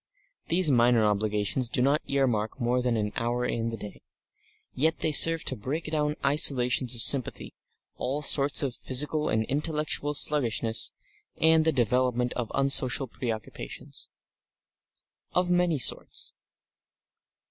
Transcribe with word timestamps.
These 0.47 0.71
minor 0.71 1.03
obligations 1.05 1.69
do 1.69 1.79
not 1.79 2.01
earmark 2.07 2.59
more 2.59 2.81
than 2.81 2.97
an 2.97 3.11
hour 3.15 3.45
in 3.45 3.69
the 3.69 3.77
day. 3.77 4.01
Yet 4.73 5.01
they 5.01 5.11
serve 5.11 5.43
to 5.43 5.55
break 5.55 5.85
down 5.91 6.15
isolations 6.25 6.95
of 6.95 7.03
sympathy, 7.03 7.53
all 7.97 8.23
sorts 8.23 8.63
of 8.63 8.73
physical 8.73 9.29
and 9.29 9.45
intellectual 9.45 10.15
sluggishness 10.15 10.91
and 11.37 11.65
the 11.65 11.71
development 11.71 12.33
of 12.33 12.51
unsocial 12.55 13.05
preoccupations 13.07 14.09
of 15.33 15.51
many 15.51 15.77
sorts. 15.77 16.33